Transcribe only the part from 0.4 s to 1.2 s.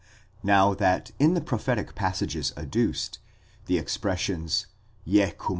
Now that